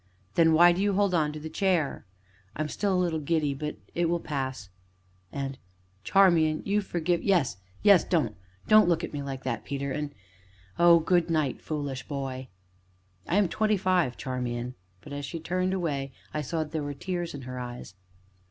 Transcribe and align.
"Then 0.33 0.53
why 0.53 0.71
do 0.71 0.81
you 0.81 0.93
hold 0.93 1.13
on 1.13 1.31
to 1.31 1.39
the 1.39 1.47
chair?" 1.47 2.07
"I 2.55 2.61
am 2.63 2.69
still 2.69 2.95
a 2.95 2.97
little 2.97 3.19
giddy 3.19 3.53
but 3.53 3.75
it 3.93 4.09
will 4.09 4.19
pass." 4.19 4.69
And 5.31 5.59
"Charmian 6.03 6.63
you 6.65 6.81
forgive" 6.81 7.21
"Yes 7.23 7.57
yes, 7.83 8.03
don't 8.03 8.35
don't 8.67 8.89
look 8.89 9.03
at 9.03 9.13
me 9.13 9.21
like 9.21 9.43
that, 9.43 9.63
Peter 9.63 9.91
and 9.91 10.11
oh, 10.79 10.99
good 11.01 11.29
night! 11.29 11.61
foolish 11.61 12.07
boy!" 12.07 12.47
"I 13.27 13.35
am 13.35 13.47
twenty 13.47 13.77
five, 13.77 14.17
Charmian!" 14.17 14.73
But 15.01 15.13
as 15.13 15.23
she 15.23 15.39
turned 15.39 15.71
away 15.71 16.13
I 16.33 16.41
saw 16.41 16.63
that 16.63 16.71
there 16.71 16.81
were 16.81 16.95
tears 16.95 17.35
in 17.35 17.43
her 17.43 17.59
eyes. 17.59 17.93